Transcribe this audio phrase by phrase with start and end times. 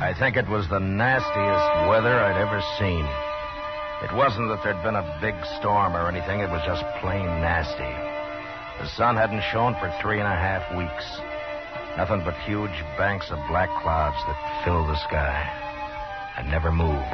[0.00, 3.04] I think it was the nastiest weather I'd ever seen.
[4.00, 7.92] It wasn't that there'd been a big storm or anything, it was just plain nasty.
[8.80, 11.04] The sun hadn't shone for three and a half weeks.
[11.98, 15.36] Nothing but huge banks of black clouds that filled the sky
[16.38, 17.12] and never moved.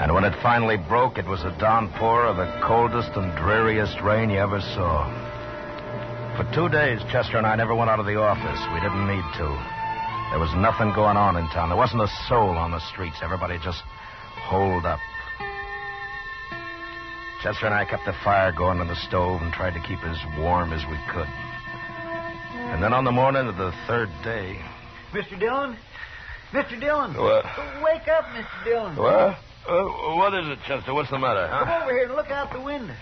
[0.00, 4.30] And when it finally broke, it was a downpour of the coldest and dreariest rain
[4.30, 5.04] you ever saw.
[6.40, 8.60] For two days, Chester and I never went out of the office.
[8.72, 9.77] We didn't need to.
[10.30, 11.70] There was nothing going on in town.
[11.70, 13.16] There wasn't a soul on the streets.
[13.22, 13.82] Everybody just
[14.44, 15.00] holed up.
[17.42, 20.18] Chester and I kept the fire going on the stove and tried to keep as
[20.38, 21.28] warm as we could.
[22.72, 24.60] And then on the morning of the third day.
[25.12, 25.38] Mr.
[25.38, 25.76] Dillon?
[26.52, 26.78] Mr.
[26.78, 27.14] Dillon?
[27.14, 27.44] What?
[27.82, 28.64] Wake up, Mr.
[28.64, 28.96] Dillon.
[28.96, 29.38] What?
[29.68, 30.92] Uh, what is it, Chester?
[30.92, 31.64] What's the matter, huh?
[31.64, 32.94] Come over here and look out the window.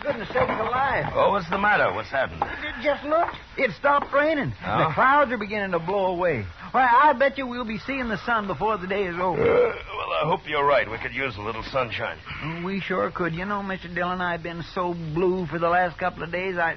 [0.00, 1.12] Goodness sakes alive.
[1.14, 1.92] Oh, what's the matter?
[1.92, 2.42] What's happened?
[2.82, 3.28] Just look.
[3.58, 4.52] It stopped raining.
[4.64, 4.88] Oh?
[4.88, 6.44] The clouds are beginning to blow away.
[6.72, 9.42] Why, I bet you we'll be seeing the sun before the day is over.
[9.42, 10.90] Uh, well, I hope you're right.
[10.90, 12.18] We could use a little sunshine.
[12.64, 13.34] We sure could.
[13.34, 13.92] You know, Mr.
[13.94, 16.56] Dillon, I've been so blue for the last couple of days.
[16.56, 16.76] I.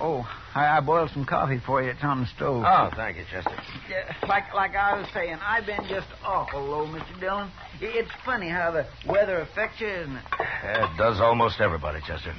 [0.00, 1.90] Oh, I, I boiled some coffee for you.
[1.90, 2.62] It's on the stove.
[2.64, 3.50] Oh, thank you, Chester.
[3.90, 7.18] Yeah, like like I was saying, I've been just awful low, Mr.
[7.18, 7.50] Dillon.
[7.80, 10.24] It's funny how the weather affects you, isn't it?
[10.38, 12.32] Yeah, it does almost everybody, Chester.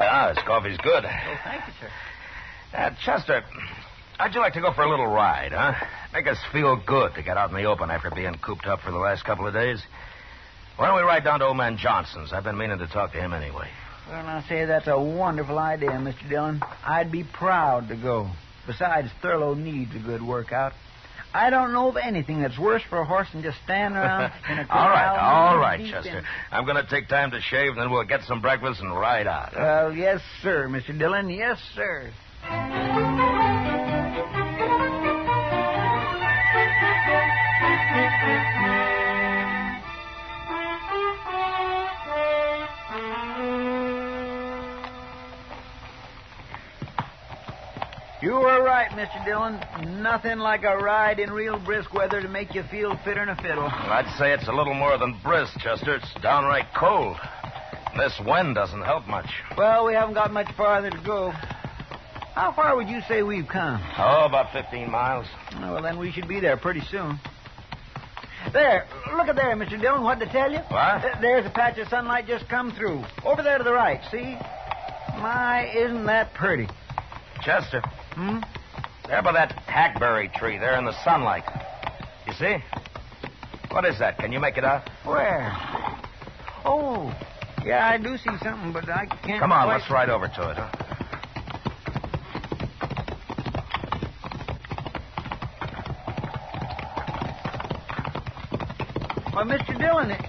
[0.00, 1.04] Ah, this coffee's good.
[1.04, 1.88] Oh, thank you, sir.
[2.76, 3.42] Uh, Chester,
[4.18, 5.74] how'd you like to go for a little ride, huh?
[6.12, 8.90] Make us feel good to get out in the open after being cooped up for
[8.90, 9.82] the last couple of days.
[10.76, 12.32] Why don't we ride down to old man Johnson's?
[12.32, 13.68] I've been meaning to talk to him anyway.
[14.12, 16.28] Well, I say that's a wonderful idea, Mr.
[16.28, 16.60] Dillon.
[16.84, 18.28] I'd be proud to go.
[18.66, 20.74] Besides, Thurlow needs a good workout.
[21.32, 24.58] I don't know of anything that's worse for a horse than just standing around in
[24.58, 26.18] a All right, all right, Chester.
[26.18, 28.92] in- I'm going to take time to shave, and then we'll get some breakfast and
[28.92, 29.54] ride out.
[29.56, 30.96] Well, yes, sir, Mr.
[30.98, 31.30] Dillon.
[31.30, 32.10] Yes, sir.
[48.32, 49.22] You were right, Mr.
[49.26, 49.60] Dillon.
[50.02, 53.36] Nothing like a ride in real brisk weather to make you feel fitter than a
[53.36, 53.66] fiddle.
[53.66, 55.96] I'd say it's a little more than brisk, Chester.
[55.96, 57.18] It's downright cold.
[57.94, 59.28] This wind doesn't help much.
[59.58, 61.30] Well, we haven't got much farther to go.
[62.34, 63.82] How far would you say we've come?
[63.98, 65.26] Oh, about 15 miles.
[65.56, 67.20] Oh, well, then we should be there pretty soon.
[68.54, 69.78] There, look at there, Mr.
[69.78, 70.02] Dillon.
[70.02, 70.60] What'd I tell you?
[70.68, 71.20] What?
[71.20, 73.04] There's a patch of sunlight just come through.
[73.26, 74.38] Over there to the right, see?
[75.20, 76.66] My, isn't that pretty?
[77.42, 77.82] Chester,
[78.14, 78.38] Hmm?
[79.08, 81.44] there by that hackberry tree there in the sunlight.
[82.26, 82.56] You see?
[83.70, 84.18] What is that?
[84.18, 84.88] Can you make it out?
[85.04, 85.50] Where?
[86.64, 87.12] Oh,
[87.64, 89.40] yeah, I do see something, but I can't.
[89.40, 90.68] Come on, quite- let's ride over to it, huh?
[99.32, 99.78] Why, Mr.
[99.78, 100.20] Dillon, it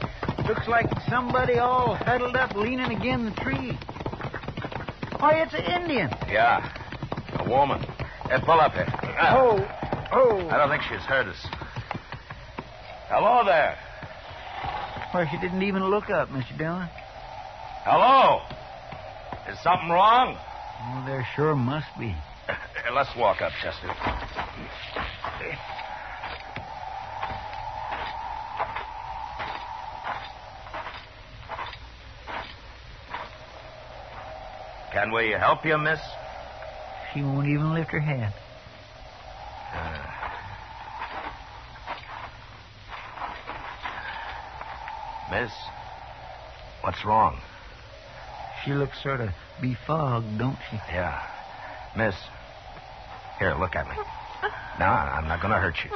[0.48, 3.78] looks like somebody all huddled up, leaning again the tree.
[5.20, 6.10] Why, it's an Indian.
[6.30, 6.68] Yeah.
[7.48, 7.82] Woman.
[8.30, 8.86] Hey, pull up here.
[8.90, 9.58] Ah, Oh,
[10.12, 10.48] oh.
[10.50, 11.46] I don't think she's heard us.
[13.10, 13.78] Hello there.
[15.12, 16.58] Why, she didn't even look up, Mr.
[16.58, 16.88] Dillon.
[17.86, 18.42] Hello.
[19.52, 20.36] Is something wrong?
[20.38, 22.16] Oh, there sure must be.
[22.94, 23.90] Let's walk up, Chester.
[34.92, 36.00] Can we help you, miss?
[37.14, 38.34] She won't even lift her head.
[39.74, 40.00] Uh.
[45.32, 45.52] Miss?
[46.82, 47.40] What's wrong?
[48.66, 49.30] She looks sort of
[49.62, 50.78] befogged, don't she?
[50.90, 51.22] Yeah.
[51.96, 52.16] Miss.
[53.40, 53.96] Here, look at me.
[54.80, 55.92] No, I'm not going to hurt you.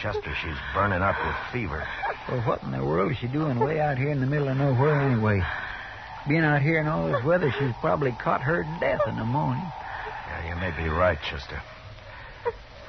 [0.00, 1.86] Chester, she's burning up with fever.
[2.28, 4.56] Well, what in the world is she doing way out here in the middle of
[4.56, 5.42] nowhere anyway?
[6.28, 9.64] Being out here in all this weather, she's probably caught her death in the morning.
[10.28, 11.60] Yeah, you may be right, Chester.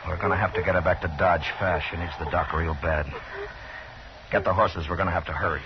[0.07, 1.85] We're going to have to get her back to Dodge fast.
[1.89, 3.11] She needs the doc real bad.
[4.31, 4.87] Get the horses.
[4.87, 5.61] We're going to have to hurry.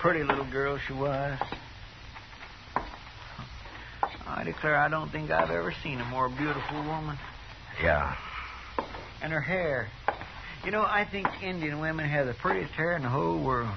[0.00, 1.38] Pretty little girl she was?
[4.26, 7.18] I declare I don't think I've ever seen a more beautiful woman.
[7.82, 8.14] Yeah.
[9.22, 9.88] And her hair.
[10.64, 13.76] You know, I think Indian women have the prettiest hair in the whole world.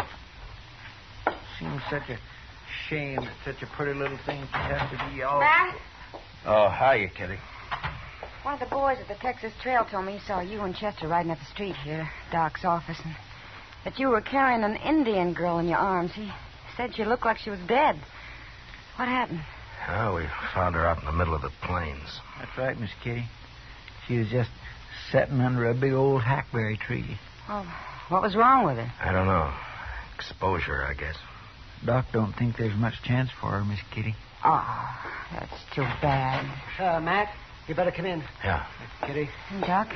[1.60, 2.18] Seems such a
[2.90, 5.40] shame that such a pretty little thing should have to be all.
[5.40, 5.76] Matt,
[6.46, 7.38] Oh, hiya, Kitty.
[8.44, 11.08] one of the boys at the Texas Trail told me he saw you and Chester
[11.08, 13.16] riding up the street here, Doc's office, and
[13.84, 16.12] that you were carrying an Indian girl in your arms.
[16.14, 16.30] He
[16.78, 17.96] said she looked like she was dead.
[18.98, 19.42] What happened?
[19.90, 20.24] Oh, we
[20.54, 22.20] found her out in the middle of the plains.
[22.40, 23.26] That's right, Miss Kitty.
[24.08, 24.50] She was just
[25.12, 27.18] sitting under a big old hackberry tree.
[27.50, 27.66] Well,
[28.10, 28.92] what was wrong with her?
[29.02, 29.52] I don't know.
[30.16, 31.16] Exposure, I guess.
[31.86, 34.14] Doc don't think there's much chance for her, Miss Kitty.
[34.46, 34.96] Oh,
[35.34, 36.46] that's too bad.
[36.80, 37.30] Uh, Matt,
[37.68, 38.24] you better come in.
[38.44, 38.66] Yeah.
[39.06, 39.30] Kitty.
[39.50, 39.88] And Doc,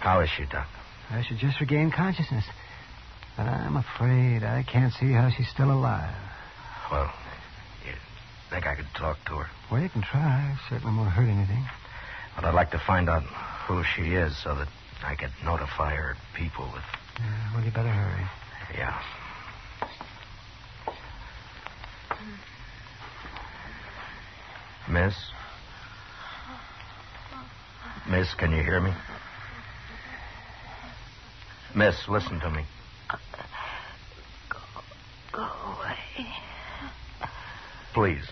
[0.00, 0.66] How is she, Doc?
[1.10, 2.44] I should just regain consciousness.
[3.36, 6.14] But I'm afraid I can't see how she's still alive.
[6.90, 7.12] Well,
[7.84, 7.92] you
[8.50, 9.46] think I could talk to her?
[9.70, 10.56] Well, you can try.
[10.70, 11.64] Certainly won't hurt anything.
[12.34, 13.22] But I'd like to find out
[13.68, 14.68] who she is so that
[15.04, 16.82] I could notify her people with.
[17.18, 17.22] Uh,
[17.54, 18.26] well, you better hurry.
[18.74, 19.00] Yeah.
[24.88, 25.14] Miss?
[28.08, 28.92] Miss, can you hear me?
[31.74, 32.64] Miss, listen to me.
[35.32, 36.26] go away.
[37.92, 38.24] Please.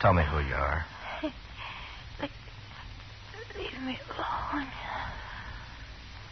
[0.00, 0.84] Tell me who you are.
[3.56, 4.66] Leave me alone.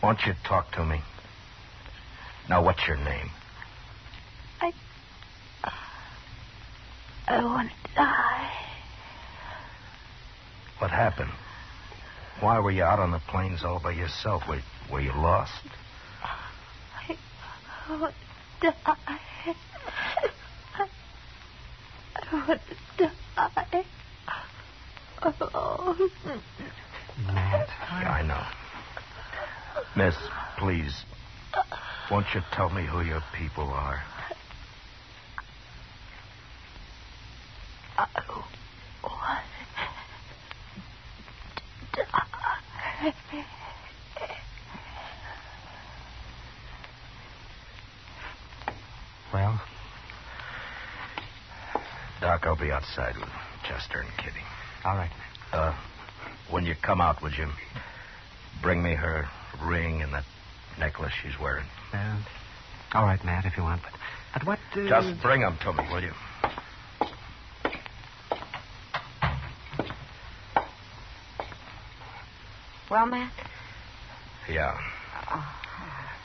[0.02, 1.00] Won't you talk to me?
[2.48, 3.30] Now, what's your name?
[4.60, 4.72] I.
[7.28, 8.50] I want to die.
[10.78, 11.30] What happened?
[12.40, 14.42] Why were you out on the plains all by yourself?
[14.48, 15.52] Were, were you lost?
[17.88, 17.98] I
[18.60, 19.54] to die.
[22.32, 22.60] I want
[22.98, 23.84] to die.
[25.22, 26.10] Alone.
[27.26, 27.68] Matt.
[28.00, 28.42] Yeah, I know.
[29.96, 30.14] Miss,
[30.58, 31.04] please,
[32.10, 34.02] won't you tell me who your people are?
[37.98, 38.06] I
[41.92, 43.14] to die.
[49.32, 49.60] Well,
[52.20, 53.28] Doc, I'll be outside with
[53.66, 54.44] Chester and Kitty.
[54.84, 55.10] all right.
[55.52, 55.74] Uh,
[56.50, 57.46] when you come out, would you
[58.62, 59.26] bring me her
[59.64, 60.24] ring and that
[60.78, 61.66] necklace she's wearing?
[61.92, 62.18] Well,
[62.94, 63.82] all right, Matt, if you want.
[63.82, 63.92] But,
[64.34, 64.58] but what...
[64.74, 64.88] Uh...
[64.88, 66.12] Just bring them to me, will you?
[72.90, 73.32] Well, Matt?
[74.48, 74.76] Yeah.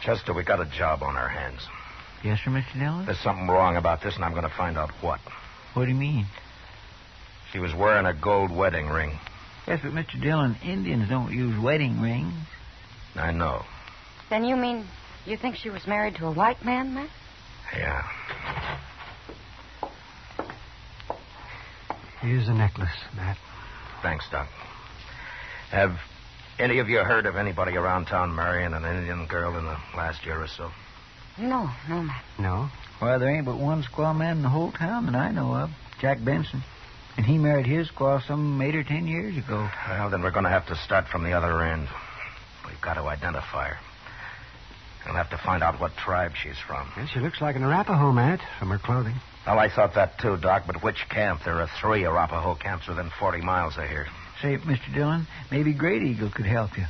[0.03, 1.61] Chester, we got a job on our hands.
[2.23, 2.73] Yes, sir, Mr.
[2.73, 3.05] Dillon?
[3.05, 5.19] There's something wrong about this, and I'm going to find out what.
[5.75, 6.25] What do you mean?
[7.51, 9.11] She was wearing a gold wedding ring.
[9.67, 10.21] Yes, but Mr.
[10.21, 12.33] Dillon, Indians don't use wedding rings.
[13.15, 13.63] I know.
[14.29, 14.85] Then you mean
[15.25, 17.09] you think she was married to a white man, Matt?
[17.75, 18.03] Yeah.
[22.21, 23.37] Here's the necklace, Matt.
[24.01, 24.47] Thanks, Doc.
[25.71, 25.99] Have
[26.57, 30.25] any of you heard of anybody around town marrying an Indian girl in the last
[30.25, 30.71] year or so?
[31.37, 32.23] No, no, Matt.
[32.39, 32.69] No?
[33.01, 35.69] Well, there ain't but one squaw man in the whole town that I know of,
[35.99, 36.63] Jack Benson.
[37.17, 39.69] And he married his squaw some eight or ten years ago.
[39.89, 41.87] Well, then we're going to have to start from the other end.
[42.67, 43.77] We've got to identify her.
[45.05, 46.89] We'll have to find out what tribe she's from.
[46.97, 49.15] Well, she looks like an Arapaho, Matt, from her clothing.
[49.45, 51.41] Well, I thought that too, Doc, but which camp?
[51.45, 54.07] There are three Arapaho camps within 40 miles of here.
[54.41, 54.93] Say, Mr.
[54.93, 56.85] Dillon, maybe Great Eagle could help you.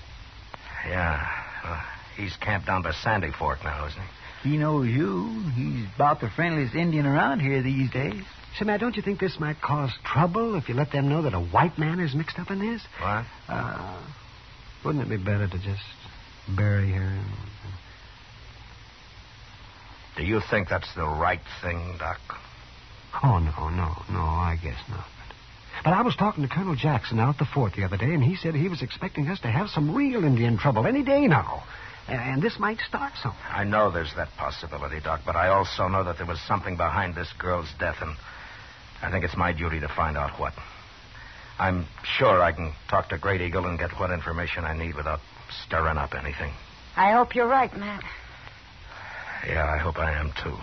[0.88, 1.28] Yeah.
[1.64, 1.82] Uh,
[2.16, 4.08] he's camped down by Sandy Fork now, isn't he?
[4.46, 5.28] He knows you.
[5.56, 8.24] He's about the friendliest Indian around here these days.
[8.60, 11.34] Say, Matt, don't you think this might cause trouble if you let them know that
[11.34, 12.84] a white man is mixed up in this?
[13.02, 13.26] What?
[13.50, 14.04] Uh,
[14.86, 15.82] wouldn't it be better to just
[16.56, 17.02] bury her?
[17.02, 17.26] And...
[20.16, 22.20] Do you think that's the right thing, Doc?
[23.24, 25.08] Oh, no, no, no, I guess not.
[25.84, 28.24] But I was talking to Colonel Jackson out at the fort the other day, and
[28.24, 31.64] he said he was expecting us to have some real Indian trouble any day now.
[32.08, 33.40] And, and this might start something.
[33.50, 37.16] I know there's that possibility, Doc, but I also know that there was something behind
[37.16, 38.16] this girl's death, and
[39.02, 40.54] I think it's my duty to find out what.
[41.58, 41.86] I'm
[42.18, 45.20] sure I can talk to Great Eagle and get what information I need without
[45.66, 46.54] stirring up anything.
[46.98, 48.04] I hope you're right, Matt.
[49.48, 50.58] Yeah, I hope I am, too.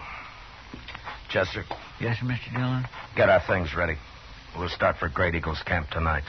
[1.31, 1.65] Chester,
[2.01, 2.53] Yes, Mr.
[2.55, 2.85] Dillon.
[3.17, 3.97] get our things ready.
[4.59, 6.25] We'll start for Great Eagle's camp tonight.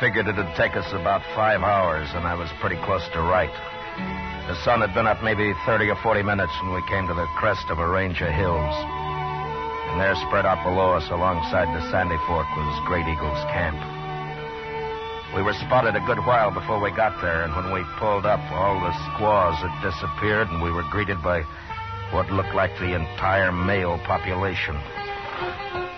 [0.00, 3.50] Figured it'd take us about five hours, and I was pretty close to right.
[4.46, 7.26] The sun had been up maybe 30 or 40 minutes when we came to the
[7.34, 8.74] crest of a range of hills.
[9.90, 13.76] And there, spread out below us alongside the Sandy Fork, was Great Eagle's camp.
[15.34, 18.40] We were spotted a good while before we got there, and when we pulled up,
[18.54, 21.42] all the squaws had disappeared, and we were greeted by
[22.14, 24.78] what looked like the entire male population.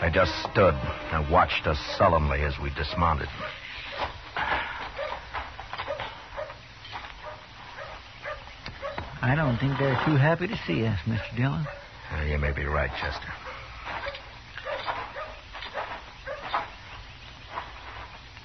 [0.00, 0.74] They just stood
[1.12, 3.28] and watched us sullenly as we dismounted.
[9.22, 11.36] I don't think they're too happy to see us, Mr.
[11.36, 11.66] Dillon.
[12.10, 13.28] Uh, you may be right, Chester.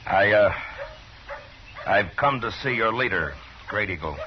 [0.06, 0.54] I, uh,
[1.88, 3.34] I've come to see your leader,
[3.70, 4.18] Great Eagle.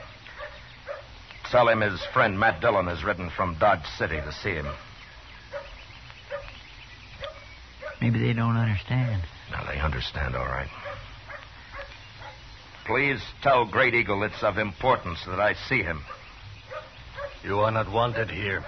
[1.50, 4.66] Tell him his friend Matt Dillon has ridden from Dodge City to see him.
[8.00, 9.22] Maybe they don't understand.
[9.50, 10.68] Now, they understand all right.
[12.86, 16.00] Please tell Great Eagle it's of importance that I see him.
[17.44, 18.64] You are not wanted here.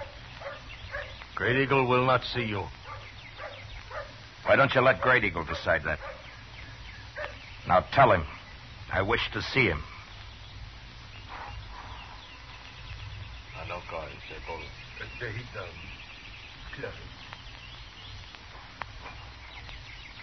[1.35, 2.63] Great Eagle will not see you.
[4.45, 5.99] Why don't you let Great Eagle decide that?
[7.67, 8.23] Now tell him
[8.91, 9.83] I wish to see him.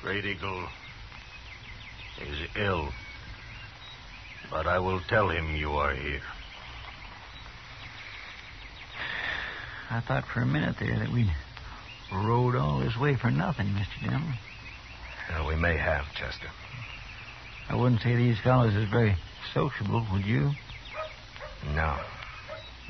[0.02, 0.68] Great Eagle
[2.22, 2.88] is ill.
[4.50, 6.22] But I will tell him you are here.
[9.90, 11.33] I thought for a minute there that we'd
[12.12, 14.02] rode all this way for nothing, Mr.
[14.02, 14.35] Dillon.
[15.47, 16.49] we may have, Chester.
[17.71, 19.16] I wouldn't say these fellows is very
[19.54, 20.50] sociable, would you?
[21.75, 21.99] No.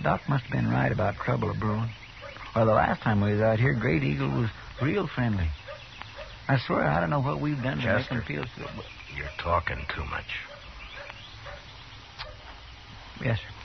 [0.03, 1.91] Doc must have been right about trouble brewing.
[2.55, 4.51] Well, the last time we was out here, Great Eagle was
[4.83, 5.49] real friendly.
[6.49, 8.71] I swear, I don't know what we've done to Chester, make him feel so.
[8.75, 8.85] But...
[9.17, 10.27] You're talking too much.
[13.23, 13.58] Yes, sir.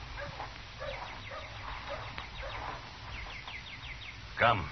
[4.39, 4.65] Come.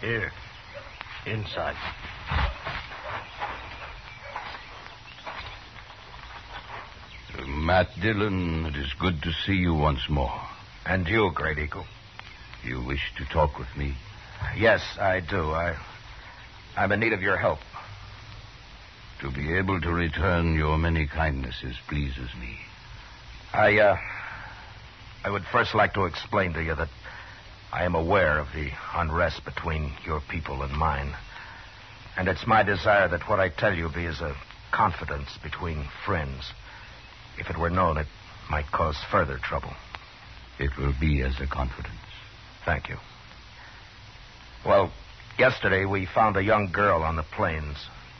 [0.00, 0.30] Here.
[1.26, 1.74] Inside.
[7.46, 10.40] Matt Dillon, it is good to see you once more.
[10.86, 11.84] And you, Great Eagle.
[12.64, 13.94] You wish to talk with me?
[14.56, 15.50] Yes, I do.
[15.50, 15.76] I,
[16.76, 17.58] I'm in need of your help.
[19.20, 22.56] To be able to return your many kindnesses pleases me.
[23.52, 23.96] I, uh,
[25.24, 26.88] I would first like to explain to you that
[27.72, 31.14] I am aware of the unrest between your people and mine.
[32.16, 34.36] And it's my desire that what I tell you be as a
[34.72, 36.52] confidence between friends.
[37.38, 38.06] If it were known, it
[38.48, 39.72] might cause further trouble.
[40.60, 41.94] It will be as a confidence.
[42.64, 42.96] Thank you.
[44.64, 44.92] Well,
[45.38, 47.76] yesterday we found a young girl on the plains.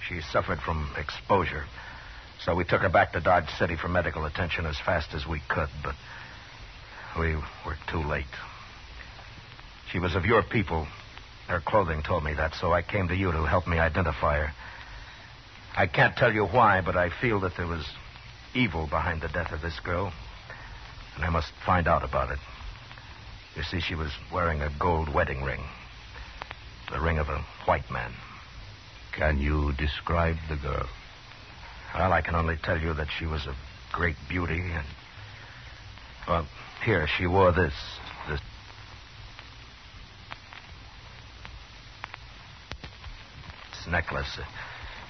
[0.08, 1.64] She suffered from exposure.
[2.40, 5.42] So we took her back to Dodge City for medical attention as fast as we
[5.48, 5.94] could, but
[7.18, 7.34] we
[7.66, 8.24] were too late.
[9.92, 10.86] She was of your people.
[11.46, 14.52] Her clothing told me that, so I came to you to help me identify her.
[15.76, 17.86] I can't tell you why, but I feel that there was
[18.54, 20.12] evil behind the death of this girl,
[21.16, 22.38] and I must find out about it.
[23.56, 25.62] You see, she was wearing a gold wedding ring,
[26.90, 28.12] the ring of a white man.
[29.12, 30.86] Can you describe the girl?
[31.94, 33.54] Well, I can only tell you that she was of
[33.92, 34.86] great beauty and.
[36.28, 36.46] Well,
[36.84, 37.72] here, she wore this.
[38.28, 38.40] This.
[43.72, 44.38] This necklace.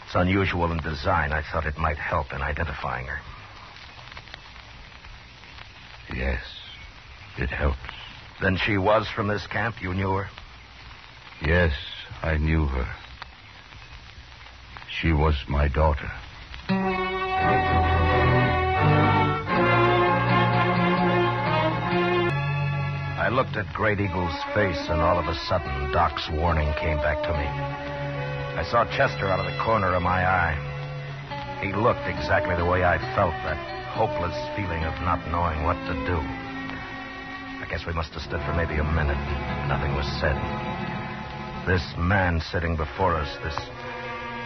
[0.06, 1.32] It's unusual in design.
[1.32, 3.18] I thought it might help in identifying her.
[6.14, 6.40] Yes,
[7.36, 7.76] it helps.
[8.40, 9.82] Then she was from this camp?
[9.82, 10.28] You knew her?
[11.44, 11.72] Yes,
[12.22, 12.88] I knew her.
[14.90, 16.10] She was my daughter.
[23.18, 27.22] I looked at Great Eagle's face, and all of a sudden, Doc's warning came back
[27.22, 27.44] to me.
[28.58, 30.56] I saw Chester out of the corner of my eye.
[31.60, 33.60] He looked exactly the way I felt that
[33.92, 36.16] hopeless feeling of not knowing what to do.
[36.16, 39.20] I guess we must have stood for maybe a minute.
[39.68, 40.34] Nothing was said.
[41.66, 43.58] This man sitting before us, this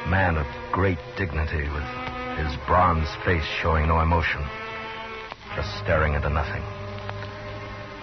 [0.08, 1.88] man of great dignity, with
[2.38, 4.44] his bronze face showing no emotion,
[5.54, 6.62] just staring into nothing,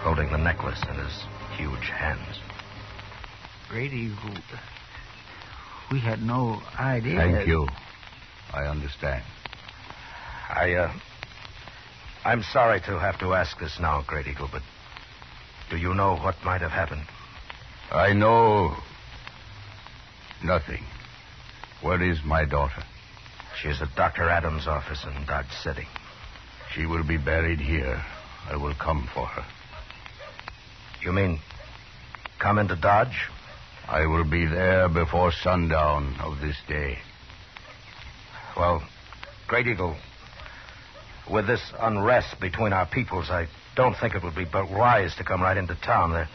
[0.01, 1.23] holding the necklace in his
[1.57, 2.39] huge hands.
[3.69, 4.35] Great Eagle.
[5.91, 7.17] We had no idea.
[7.17, 7.67] Thank that- you.
[8.53, 9.23] I understand.
[10.49, 10.93] I, uh.
[12.25, 14.61] I'm sorry to have to ask this now, Great Eagle, but
[15.69, 17.05] do you know what might have happened?
[17.91, 18.75] I know
[20.43, 20.83] nothing.
[21.81, 22.83] Where is my daughter?
[23.61, 24.29] She's at Dr.
[24.29, 25.87] Adams' office in Dodge City.
[26.73, 28.03] She will be buried here.
[28.49, 29.45] I will come for her.
[31.01, 31.39] You mean
[32.39, 33.29] come into Dodge?
[33.87, 36.99] I will be there before sundown of this day.
[38.57, 38.83] Well,
[39.47, 39.95] Great Eagle,
[41.31, 45.23] with this unrest between our peoples, I don't think it would be but wise to
[45.23, 46.11] come right into town.
[46.11, 46.27] There,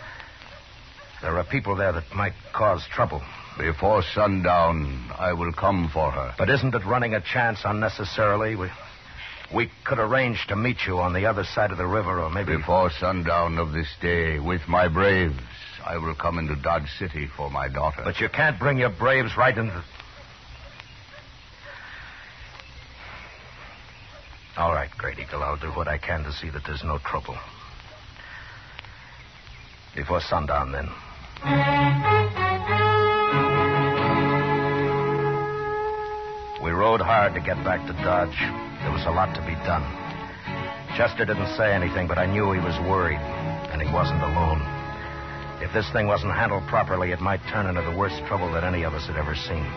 [1.20, 3.22] there are people there that might cause trouble.
[3.58, 6.34] Before sundown, I will come for her.
[6.36, 8.56] But isn't it running a chance unnecessarily?
[8.56, 8.68] We,
[9.54, 12.56] we could arrange to meet you on the other side of the river, or maybe.
[12.56, 15.38] Before sundown of this day, with my braves,
[15.84, 18.02] I will come into Dodge City for my daughter.
[18.02, 19.84] But you can't bring your braves right into.
[24.56, 25.42] All right, Great Eagle.
[25.42, 27.36] I'll do what I can to see that there's no trouble.
[29.94, 32.43] Before sundown, then.
[36.64, 38.40] We rode hard to get back to Dodge.
[38.80, 39.84] There was a lot to be done.
[40.96, 43.20] Chester didn't say anything, but I knew he was worried,
[43.68, 44.64] and he wasn't alone.
[45.60, 48.82] If this thing wasn't handled properly, it might turn into the worst trouble that any
[48.82, 49.68] of us had ever seen.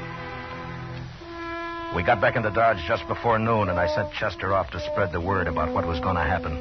[1.93, 5.11] We got back into Dodge just before noon, and I sent Chester off to spread
[5.11, 6.55] the word about what was going to happen.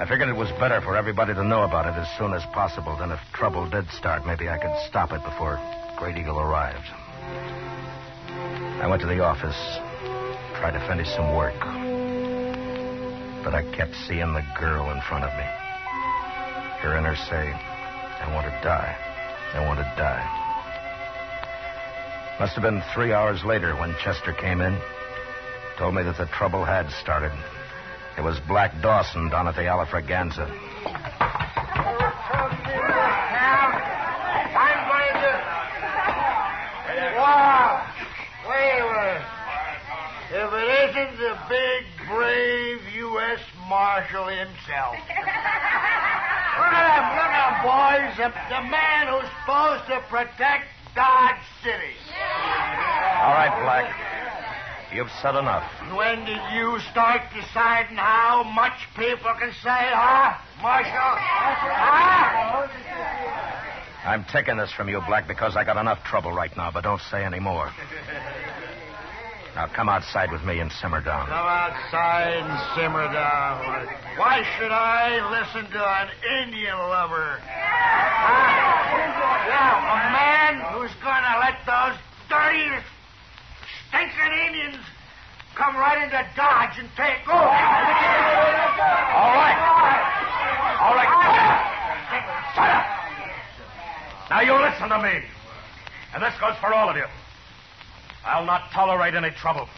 [0.00, 2.96] I figured it was better for everybody to know about it as soon as possible.
[2.96, 5.60] Then, if trouble did start, maybe I could stop it before
[5.98, 6.88] Great Eagle arrived.
[8.80, 9.56] I went to the office,
[10.58, 11.58] tried to finish some work.
[13.44, 15.46] But I kept seeing the girl in front of me.
[16.82, 18.96] Hearing her say, I want to die.
[19.54, 20.40] I want to die.
[22.38, 24.80] Must have been three hours later when Chester came in.
[25.76, 27.32] Told me that the trouble had started.
[28.16, 30.48] It was Black Dawson down at the Alafraganza.
[34.56, 35.32] I'm going to.
[37.16, 37.84] Wow!
[38.48, 39.24] Wait a minute.
[40.32, 43.40] If it isn't the big, brave U.S.
[43.68, 44.96] Marshal himself.
[46.56, 48.16] look at him, look at him, boys.
[48.16, 51.94] The, the man who's supposed to protect Dodge City.
[53.20, 53.92] All right, Black.
[54.92, 55.70] You've said enough.
[55.94, 61.16] When did you start deciding how much people can say, huh, Marshal?
[61.20, 62.66] Huh?
[64.04, 67.02] I'm taking this from you, Black, because I got enough trouble right now, but don't
[67.10, 67.70] say any more.
[69.54, 71.26] Now come outside with me and simmer down.
[71.26, 73.86] Come outside and simmer down.
[74.16, 76.08] Why should I listen to an
[76.46, 77.40] Indian lover?
[77.42, 78.70] Huh?
[79.50, 81.98] Yeah, a man who's going to let those
[82.30, 82.70] dirty,
[83.88, 84.78] stinking Indians
[85.56, 87.36] come right into Dodge and take over.
[87.36, 89.58] All right.
[90.78, 91.10] All right.
[92.54, 92.86] Shut up.
[94.30, 95.26] Now you listen to me.
[96.14, 97.04] And this goes for all of you.
[98.24, 99.68] I'll not tolerate any trouble.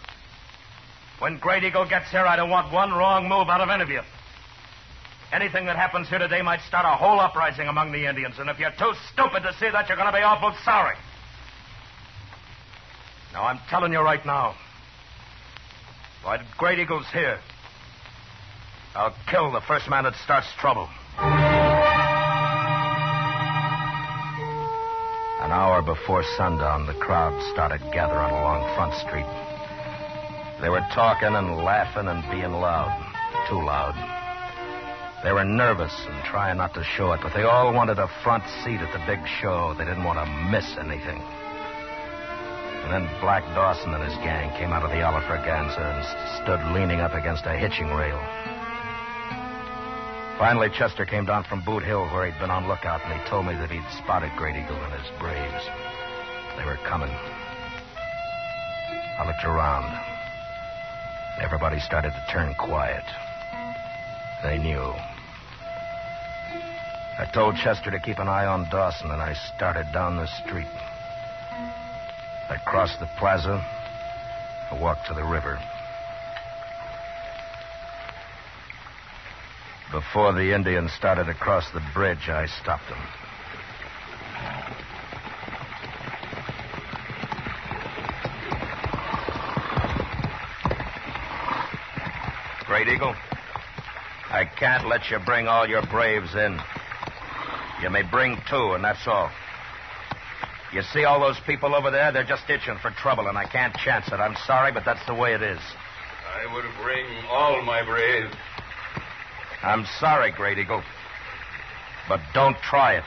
[1.19, 3.89] When Great Eagle gets here, I don't want one wrong move out of any of
[3.89, 4.01] you.
[5.33, 8.59] Anything that happens here today might start a whole uprising among the Indians, and if
[8.59, 10.97] you're too stupid to see that, you're going to be awful sorry.
[13.33, 14.55] Now, I'm telling you right now,
[16.23, 17.39] while Great Eagle's here,
[18.95, 20.89] I'll kill the first man that starts trouble.
[25.53, 29.29] An hour before sundown, the crowd started gathering along Front Street.
[30.65, 32.89] They were talking and laughing and being loud.
[33.53, 33.93] Too loud.
[35.23, 38.49] They were nervous and trying not to show it, but they all wanted a front
[38.65, 39.77] seat at the big show.
[39.77, 41.21] They didn't want to miss anything.
[41.21, 46.65] And then Black Dawson and his gang came out of the Alafraganza and s- stood
[46.73, 48.17] leaning up against a hitching rail.
[50.43, 53.47] Finally, Chester came down from Boot Hill where he'd been on lookout, and he told
[53.47, 55.63] me that he'd spotted Great Eagle and his braves.
[56.59, 57.11] They were coming.
[59.21, 59.87] I looked around.
[61.41, 63.05] Everybody started to turn quiet.
[64.43, 64.83] They knew.
[67.21, 70.67] I told Chester to keep an eye on Dawson, and I started down the street.
[72.51, 73.65] I crossed the plaza.
[74.73, 75.61] I walked to the river.
[79.93, 82.99] Before the Indians started to cross the bridge, I stopped them.
[92.65, 93.15] Great Eagle,
[94.31, 96.59] I can't let you bring all your braves in.
[97.83, 99.31] You may bring two, and that's all.
[100.73, 102.13] You see all those people over there?
[102.13, 104.15] They're just itching for trouble, and I can't chance it.
[104.15, 105.61] I'm sorry, but that's the way it is.
[106.35, 108.35] I would bring all my braves.
[109.63, 110.83] I'm sorry, Great Eagle.
[112.09, 113.05] But don't try it.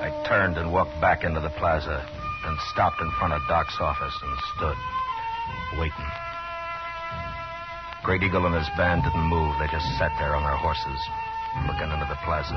[0.00, 2.08] I turned and walked back into the plaza
[2.46, 4.76] and stopped in front of Doc's office and stood,
[5.78, 6.10] waiting.
[8.02, 9.54] Great Eagle and his band didn't move.
[9.58, 11.00] They just sat there on their horses,
[11.66, 12.56] looking into the plaza.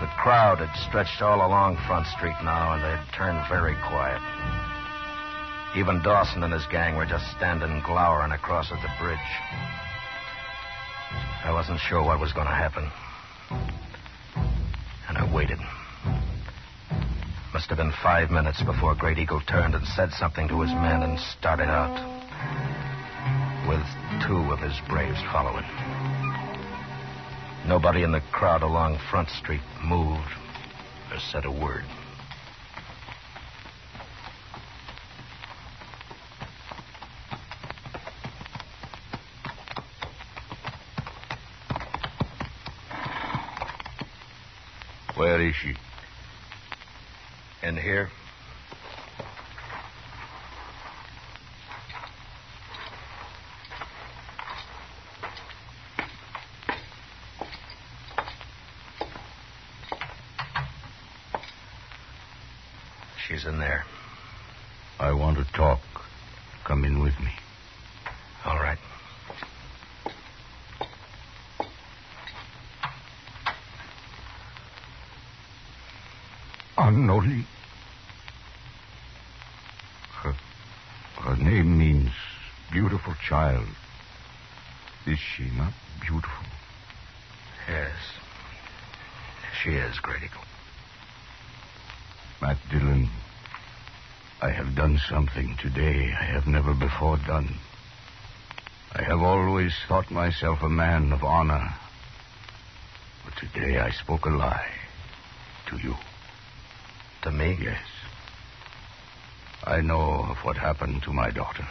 [0.00, 4.20] The crowd had stretched all along Front Street now, and they'd turned very quiet.
[5.76, 9.18] Even Dawson and his gang were just standing glowering across at the bridge.
[11.44, 12.90] I wasn't sure what was going to happen.
[15.08, 15.58] And I waited.
[17.52, 21.02] Must have been five minutes before Great Eagle turned and said something to his men
[21.02, 21.94] and started out.
[23.68, 23.86] With
[24.26, 25.64] two of his braves following.
[27.66, 30.32] Nobody in the crowd along Front Street moved
[31.12, 31.84] or said a word.
[45.20, 45.74] Where is she?
[47.62, 48.08] In here?
[63.28, 63.84] She's in there.
[64.98, 65.80] I want to talk.
[66.64, 67.32] Come in with me.
[68.46, 68.78] All right.
[76.90, 77.44] Anoli.
[80.22, 80.34] Her,
[81.20, 82.10] her name means
[82.72, 83.66] beautiful child.
[85.06, 86.46] Is she not beautiful?
[87.68, 87.92] Yes.
[89.62, 90.44] She is, Eagle.
[92.40, 93.08] Matt Dillon,
[94.40, 97.56] I have done something today I have never before done.
[98.92, 101.74] I have always thought myself a man of honor.
[103.24, 104.70] But today I spoke a lie
[105.68, 105.94] to you.
[107.22, 107.58] To me?
[107.60, 107.82] Yes.
[109.64, 111.66] I know of what happened to my daughter.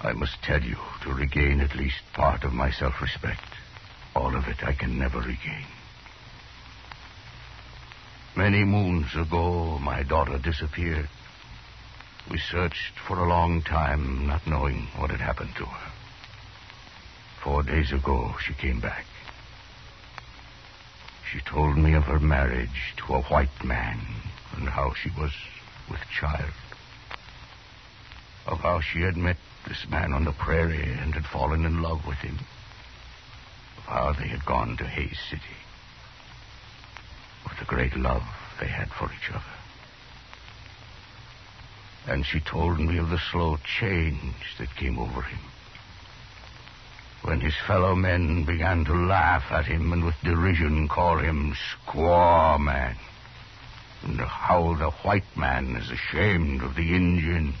[0.00, 3.44] I must tell you to regain at least part of my self respect.
[4.14, 5.66] All of it I can never regain.
[8.36, 11.08] Many moons ago, my daughter disappeared.
[12.30, 15.92] We searched for a long time, not knowing what had happened to her.
[17.42, 19.04] Four days ago, she came back.
[21.32, 23.98] She told me of her marriage to a white man
[24.56, 25.32] and how she was
[25.90, 26.52] with child.
[28.48, 32.06] Of how she had met this man on the prairie and had fallen in love
[32.06, 32.38] with him.
[33.76, 35.42] Of how they had gone to Hays City.
[37.44, 38.22] Of the great love
[38.58, 39.44] they had for each other.
[42.06, 45.40] And she told me of the slow change that came over him.
[47.20, 52.58] When his fellow men began to laugh at him and with derision call him Squaw
[52.58, 52.96] Man.
[54.04, 57.52] And how the white man is ashamed of the Indian.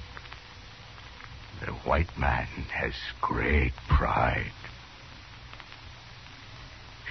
[1.60, 4.52] The white man has great pride.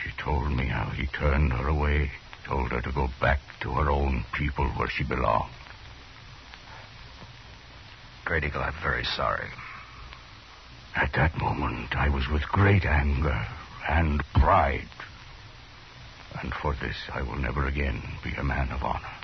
[0.04, 2.12] She told me how he turned her away,
[2.46, 5.52] told her to go back to her own people where she belonged.
[8.24, 9.50] Great Eagle, I'm very sorry.
[10.96, 13.46] At that moment, I was with great anger
[13.88, 14.90] and pride.
[16.42, 19.16] And for this, I will never again be a man of honor.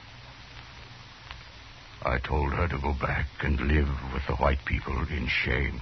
[2.05, 5.79] I told her to go back and live with the white people in shame.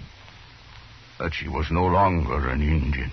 [1.17, 3.11] That she was no longer an Indian.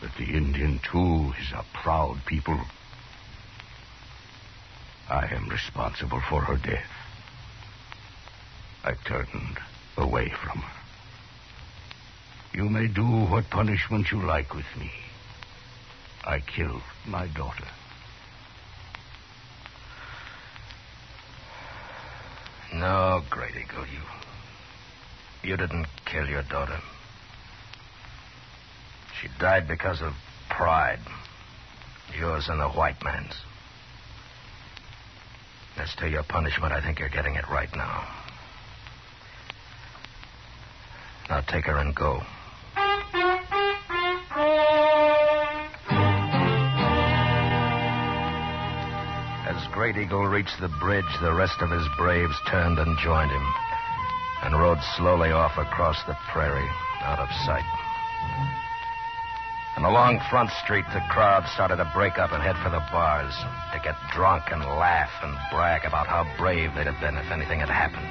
[0.00, 2.58] That the Indian, too, is a proud people.
[5.08, 6.90] I am responsible for her death.
[8.84, 9.58] I turned
[9.96, 10.82] away from her.
[12.52, 14.90] You may do what punishment you like with me.
[16.24, 17.68] I killed my daughter.
[22.82, 25.48] No, Great Eagle, you.
[25.48, 26.80] You didn't kill your daughter.
[29.20, 30.14] She died because of
[30.50, 30.98] pride.
[32.18, 33.34] Yours and the white man's.
[35.76, 38.04] As to your punishment, I think you're getting it right now.
[41.30, 42.20] Now take her and go.
[49.62, 53.46] As Great Eagle reached the bridge, the rest of his braves turned and joined him
[54.42, 56.68] and rode slowly off across the prairie,
[57.02, 57.64] out of sight.
[59.76, 63.34] And along Front Street, the crowd started to break up and head for the bars
[63.72, 67.60] to get drunk and laugh and brag about how brave they'd have been if anything
[67.60, 68.10] had happened.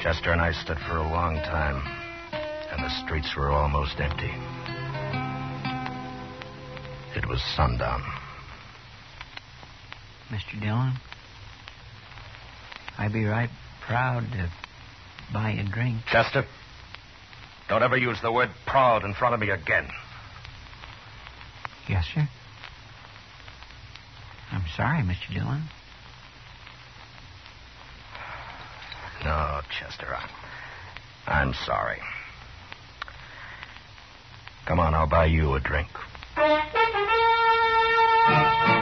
[0.00, 1.82] Chester and I stood for a long time,
[2.72, 4.32] and the streets were almost empty.
[7.16, 8.02] It was sundown.
[10.28, 10.60] Mr.
[10.60, 10.92] Dillon,
[12.98, 13.48] I'd be right
[13.86, 14.50] proud to
[15.32, 16.02] buy a drink.
[16.12, 16.44] Chester,
[17.70, 19.88] don't ever use the word proud in front of me again.
[21.88, 22.28] Yes, sir.
[24.52, 25.32] I'm sorry, Mr.
[25.32, 25.62] Dillon.
[29.24, 30.28] No, Chester, I'm,
[31.26, 31.98] I'm sorry.
[34.66, 35.88] Come on, I'll buy you a drink.
[38.26, 38.75] Thank you.